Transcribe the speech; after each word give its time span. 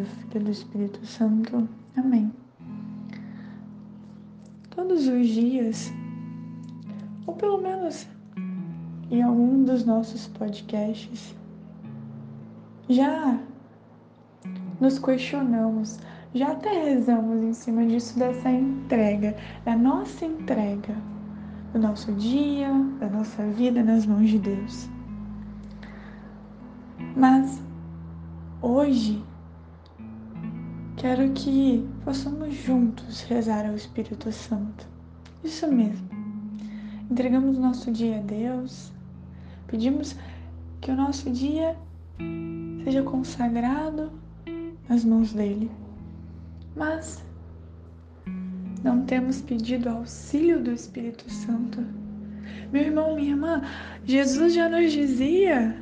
do 0.00 0.06
Filho 0.06 0.36
e 0.36 0.38
do 0.44 0.50
Espírito 0.50 1.06
Santo. 1.06 1.68
Amém. 1.96 2.32
Todos 4.70 5.06
os 5.06 5.28
dias, 5.28 5.92
ou 7.26 7.34
pelo 7.34 7.60
menos 7.60 8.08
em 9.10 9.22
algum 9.22 9.64
dos 9.64 9.84
nossos 9.84 10.26
podcasts, 10.28 11.34
já 12.88 13.38
nos 14.80 14.98
questionamos, 14.98 15.98
já 16.34 16.52
até 16.52 16.84
rezamos 16.84 17.42
em 17.42 17.52
cima 17.52 17.84
disso, 17.84 18.18
dessa 18.18 18.50
entrega, 18.50 19.36
da 19.64 19.76
nossa 19.76 20.24
entrega, 20.24 20.94
do 21.72 21.78
nosso 21.78 22.12
dia, 22.14 22.72
da 22.98 23.08
nossa 23.08 23.42
vida 23.48 23.82
nas 23.82 24.06
mãos 24.06 24.30
de 24.30 24.38
Deus. 24.38 24.88
Mas 27.14 27.62
hoje 28.62 29.22
quero 31.00 31.32
que 31.32 31.82
possamos 32.04 32.54
juntos 32.54 33.22
rezar 33.22 33.64
ao 33.64 33.74
Espírito 33.74 34.30
Santo. 34.30 34.86
Isso 35.42 35.66
mesmo. 35.72 36.06
Entregamos 37.10 37.56
nosso 37.56 37.90
dia 37.90 38.18
a 38.18 38.20
Deus, 38.20 38.92
pedimos 39.66 40.14
que 40.82 40.90
o 40.90 40.94
nosso 40.94 41.30
dia 41.30 41.74
seja 42.84 43.02
consagrado 43.02 44.12
nas 44.90 45.02
mãos 45.02 45.32
dele. 45.32 45.70
Mas 46.76 47.24
não 48.84 49.06
temos 49.06 49.40
pedido 49.40 49.88
auxílio 49.88 50.62
do 50.62 50.70
Espírito 50.70 51.30
Santo. 51.30 51.82
Meu 52.70 52.82
irmão, 52.82 53.14
minha 53.14 53.30
irmã, 53.30 53.62
Jesus 54.04 54.52
já 54.52 54.68
nos 54.68 54.92
dizia 54.92 55.74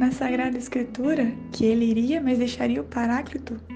na 0.00 0.10
Sagrada 0.10 0.58
Escritura 0.58 1.32
que 1.52 1.64
ele 1.64 1.84
iria, 1.84 2.20
mas 2.20 2.38
deixaria 2.38 2.80
o 2.80 2.84
Paráclito. 2.84 3.75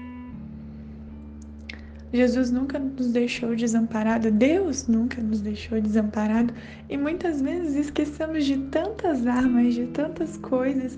Jesus 2.13 2.51
nunca 2.51 2.77
nos 2.77 3.07
deixou 3.07 3.55
desamparado, 3.55 4.29
Deus 4.31 4.85
nunca 4.85 5.21
nos 5.21 5.39
deixou 5.39 5.79
desamparado 5.79 6.53
e 6.89 6.97
muitas 6.97 7.41
vezes 7.41 7.85
esquecemos 7.85 8.43
de 8.43 8.57
tantas 8.57 9.25
armas, 9.25 9.75
de 9.75 9.87
tantas 9.87 10.35
coisas 10.35 10.97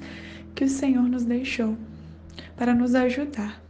que 0.55 0.63
o 0.63 0.69
Senhor 0.69 1.03
nos 1.03 1.23
deixou 1.23 1.77
para 2.57 2.73
nos 2.73 2.95
ajudar. 2.95 3.61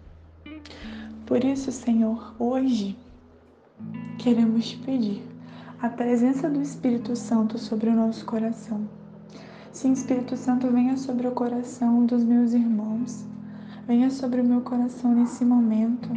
Por 1.25 1.44
isso, 1.44 1.69
Senhor, 1.69 2.33
hoje 2.39 2.97
queremos 4.17 4.69
te 4.69 4.78
pedir 4.78 5.22
a 5.81 5.89
presença 5.89 6.50
do 6.50 6.61
Espírito 6.61 7.13
Santo 7.13 7.57
sobre 7.57 7.89
o 7.89 7.95
nosso 7.95 8.25
coração. 8.25 8.88
Sim, 9.73 9.91
Espírito 9.91 10.38
Santo, 10.38 10.72
venha 10.72 10.95
sobre 10.95 11.28
o 11.28 11.31
coração 11.31 12.05
dos 12.05 12.23
meus 12.23 12.53
irmãos, 12.53 13.25
venha 13.85 14.09
sobre 14.09 14.39
o 14.39 14.45
meu 14.45 14.61
coração 14.61 15.13
nesse 15.13 15.44
momento 15.44 16.09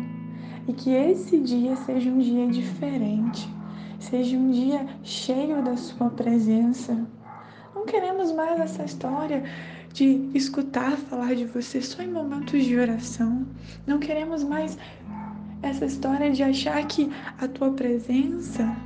e 0.69 0.73
que 0.73 0.91
esse 0.91 1.39
dia 1.39 1.77
seja 1.77 2.11
um 2.11 2.19
dia 2.19 2.47
diferente, 2.49 3.49
seja 3.99 4.37
um 4.37 4.51
dia 4.51 4.87
cheio 5.03 5.63
da 5.63 5.77
Sua 5.77 6.11
presença. 6.11 7.07
Não 7.75 7.85
queremos 7.85 8.33
mais 8.33 8.59
essa 8.61 8.85
história 8.85 9.45
de 9.93 10.29
escutar 10.35 10.93
falar 10.93 11.35
de 11.35 11.45
você 11.45 11.81
só 11.81 12.03
em 12.03 12.11
momentos 12.11 12.65
de 12.65 12.77
oração. 12.77 13.47
Não 13.87 13.99
queremos 13.99 14.43
mais 14.43 14.77
essa 15.63 15.87
história 15.87 16.31
de 16.31 16.43
achar 16.43 16.85
que 16.87 17.11
a 17.39 17.49
tua 17.49 17.71
presença, 17.73 18.77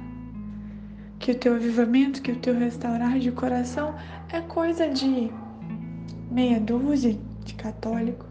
que 1.18 1.32
o 1.32 1.34
teu 1.34 1.54
avivamento, 1.54 2.22
que 2.22 2.32
o 2.32 2.36
teu 2.36 2.56
restaurar 2.56 3.18
de 3.18 3.32
coração 3.32 3.94
é 4.32 4.40
coisa 4.40 4.88
de 4.88 5.30
meia 6.30 6.60
dúzia 6.60 7.18
de 7.44 7.54
católico. 7.54 8.24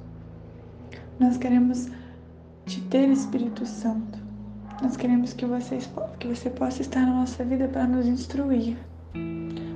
Nós 1.19 1.37
queremos 1.37 1.89
te 2.69 2.81
ter 2.81 3.09
Espírito 3.09 3.65
Santo. 3.65 4.19
Nós 4.83 4.95
queremos 4.95 5.33
que, 5.33 5.43
vocês, 5.43 5.89
que 6.19 6.27
você 6.27 6.51
possa 6.51 6.83
estar 6.83 7.01
na 7.01 7.15
nossa 7.15 7.43
vida 7.43 7.67
para 7.67 7.87
nos 7.87 8.05
instruir. 8.05 8.77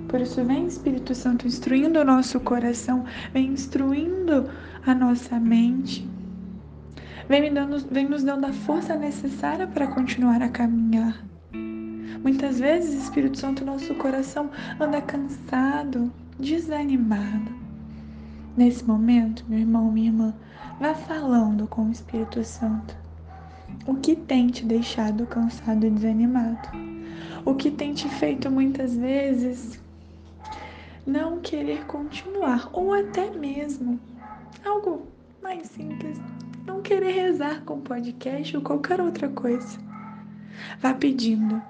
Por 0.08 0.22
isso, 0.22 0.46
vem 0.46 0.68
Espírito 0.68 1.16
Santo 1.16 1.48
instruindo 1.48 2.00
o 2.00 2.06
nosso 2.06 2.40
coração, 2.40 3.04
vem 3.34 3.48
instruindo 3.48 4.48
a 4.86 4.94
nossa 4.94 5.40
mente, 5.40 6.08
vem, 7.28 7.52
dando, 7.52 7.80
vem 7.90 8.08
nos 8.08 8.24
dando 8.24 8.46
a 8.46 8.54
força 8.54 8.96
necessária 8.96 9.66
para 9.66 9.88
continuar 9.88 10.44
a 10.44 10.50
caminhar. 10.50 11.26
Muitas 12.22 12.60
vezes, 12.60 13.06
Espírito 13.06 13.40
Santo, 13.40 13.66
nosso 13.66 13.96
coração 13.96 14.52
anda 14.80 15.02
cansado, 15.02 16.14
desanimado. 16.40 17.63
Nesse 18.56 18.84
momento, 18.84 19.44
meu 19.48 19.60
irmão, 19.60 19.92
minha 19.92 20.10
irmã, 20.10 20.34
vá 20.80 20.94
falando 20.94 21.68
com 21.68 21.86
o 21.86 21.92
Espírito 21.92 22.44
Santo. 22.44 22.96
O 23.88 23.96
que 23.96 24.16
tem 24.16 24.48
te 24.48 24.64
deixado 24.64 25.26
cansado 25.26 25.86
e 25.86 25.90
desanimado? 25.90 26.70
O 27.44 27.56
que 27.56 27.72
tem 27.72 27.94
te 27.94 28.08
feito 28.08 28.52
muitas 28.52 28.96
vezes 28.96 29.82
não 31.06 31.40
querer 31.40 31.86
continuar, 31.86 32.70
ou 32.72 32.94
até 32.94 33.30
mesmo 33.32 34.00
algo 34.64 35.08
mais 35.42 35.68
simples, 35.68 36.18
não 36.66 36.82
querer 36.82 37.12
rezar 37.12 37.64
com 37.66 37.82
podcast 37.82 38.56
ou 38.56 38.64
qualquer 38.64 39.02
outra 39.02 39.28
coisa. 39.30 39.78
Vá 40.80 40.94
pedindo, 40.94 41.62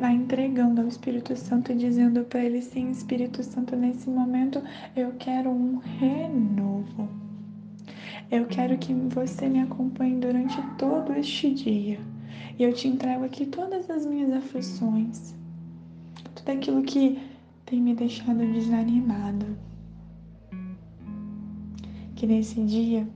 vá 0.00 0.10
entregando 0.10 0.80
ao 0.80 0.88
Espírito 0.88 1.36
Santo 1.36 1.72
e 1.72 1.76
dizendo 1.76 2.24
para 2.24 2.42
ele: 2.42 2.62
sim, 2.62 2.90
Espírito 2.90 3.42
Santo, 3.42 3.76
nesse 3.76 4.08
momento 4.08 4.62
eu 4.96 5.12
quero 5.18 5.50
um 5.50 5.76
renovo. 5.76 7.08
Eu 8.30 8.46
quero 8.46 8.78
que 8.78 8.94
você 8.94 9.48
me 9.48 9.60
acompanhe 9.60 10.18
durante 10.18 10.56
todo 10.78 11.12
este 11.12 11.52
dia. 11.52 12.00
E 12.58 12.62
eu 12.62 12.72
te 12.72 12.88
entrego 12.88 13.24
aqui 13.24 13.44
todas 13.44 13.90
as 13.90 14.06
minhas 14.06 14.32
aflições, 14.32 15.34
tudo 16.34 16.50
aquilo 16.50 16.82
que 16.82 17.18
tem 17.66 17.80
me 17.80 17.94
deixado 17.94 18.38
desanimado. 18.38 19.46
Que 22.14 22.26
nesse 22.26 22.62
dia 22.62 23.06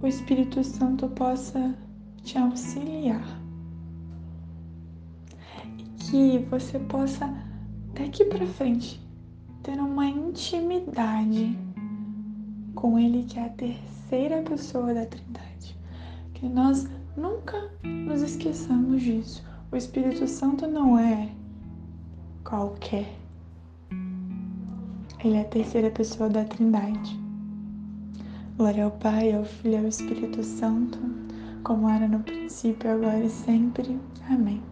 o 0.00 0.06
Espírito 0.06 0.62
Santo 0.62 1.08
possa 1.08 1.74
te 2.22 2.38
auxiliar 2.38 3.41
e 5.78 5.84
que 5.98 6.38
você 6.50 6.78
possa 6.78 7.32
daqui 7.94 8.24
para 8.24 8.46
frente 8.46 9.00
ter 9.62 9.78
uma 9.78 10.06
intimidade 10.06 11.56
com 12.74 12.98
Ele 12.98 13.24
que 13.24 13.38
é 13.38 13.46
a 13.46 13.50
terceira 13.50 14.42
pessoa 14.42 14.92
da 14.92 15.06
Trindade. 15.06 15.76
Que 16.34 16.48
nós 16.48 16.88
nunca 17.16 17.70
nos 17.84 18.22
esqueçamos 18.22 19.02
disso. 19.02 19.44
O 19.70 19.76
Espírito 19.76 20.26
Santo 20.26 20.66
não 20.66 20.98
é 20.98 21.28
qualquer. 22.44 23.06
Ele 25.24 25.36
é 25.36 25.42
a 25.42 25.44
terceira 25.44 25.90
pessoa 25.90 26.28
da 26.28 26.44
Trindade. 26.44 27.20
Glória 28.56 28.84
ao 28.84 28.90
Pai, 28.90 29.32
ao 29.32 29.44
Filho 29.44 29.74
e 29.74 29.78
ao 29.78 29.86
Espírito 29.86 30.42
Santo, 30.42 30.98
como 31.62 31.88
era 31.88 32.06
no 32.08 32.20
princípio, 32.20 32.90
agora 32.90 33.24
e 33.24 33.30
sempre. 33.30 33.98
Amém. 34.28 34.71